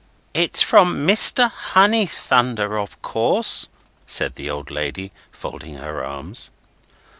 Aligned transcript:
"It's 0.33 0.63
from 0.63 1.05
Mr. 1.05 1.51
Honeythunder, 1.73 2.75
of 2.81 2.99
course," 3.03 3.69
said 4.07 4.33
the 4.33 4.49
old 4.49 4.71
lady, 4.71 5.11
folding 5.31 5.75
her 5.75 6.03
arms. 6.03 6.49